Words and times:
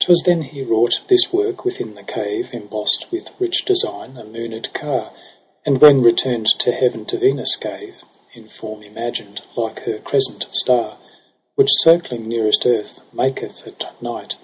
'Twas 0.00 0.22
then 0.26 0.42
he 0.42 0.60
wrought 0.60 1.02
this 1.06 1.32
work 1.32 1.64
within 1.64 1.94
the 1.94 2.02
cave, 2.02 2.50
Emboss'd 2.52 3.06
with 3.12 3.30
rich 3.40 3.64
design, 3.64 4.16
a 4.16 4.24
mooned 4.24 4.72
car 4.74 5.12
j 5.14 5.18
And 5.66 5.80
when 5.80 6.02
returned 6.02 6.46
to 6.58 6.72
heaven 6.72 7.04
to 7.04 7.16
Venus 7.16 7.54
gave, 7.54 7.98
In 8.34 8.48
form 8.48 8.82
imagined 8.82 9.42
like 9.54 9.84
her 9.84 10.00
crescent 10.00 10.46
star; 10.50 10.98
Which 11.54 11.68
circling 11.74 12.26
nearest 12.26 12.66
earth, 12.66 12.98
maketh 13.12 13.64
at 13.68 14.02
night 14.02 14.34